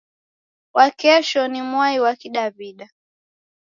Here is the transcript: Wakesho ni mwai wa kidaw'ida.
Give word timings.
Wakesho 0.77 1.41
ni 1.51 1.61
mwai 1.69 1.97
wa 2.03 2.13
kidaw'ida. 2.21 2.87